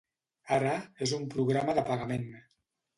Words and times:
Ara, 0.57 0.71
és 1.07 1.15
un 1.19 1.29
programa 1.37 1.79
de 1.81 1.87
pagament. 1.95 2.31